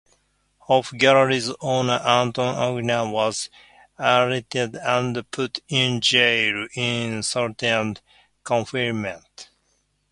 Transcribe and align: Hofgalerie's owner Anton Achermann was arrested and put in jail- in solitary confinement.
Hofgalerie's 0.67 1.53
owner 1.61 2.01
Anton 2.03 2.55
Achermann 2.55 3.11
was 3.11 3.51
arrested 3.99 4.75
and 4.77 5.29
put 5.29 5.59
in 5.67 6.01
jail- 6.01 6.67
in 6.73 7.21
solitary 7.21 7.97
confinement. 8.43 9.49